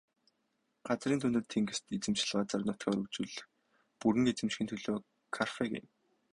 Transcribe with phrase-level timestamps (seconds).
[0.87, 3.35] Газрын дундад тэнгист эзэмшил газар нутгаа өргөжүүлж
[3.99, 4.97] бүрэн эзэмшихийн төлөө
[5.35, 5.85] Карфаген.